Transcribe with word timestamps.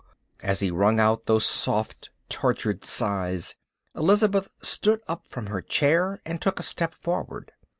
As 0.41 0.61
he 0.61 0.71
wrung 0.71 0.99
out 0.99 1.27
those 1.27 1.45
soft, 1.45 2.09
tortured 2.27 2.83
sighs, 2.85 3.53
Elizabeth 3.95 4.49
stood 4.59 4.99
up 5.07 5.27
from 5.29 5.45
her 5.45 5.61
chair 5.61 6.19
and 6.25 6.41
took 6.41 6.59
a 6.59 6.63
step 6.63 6.95
forward. 6.95 7.51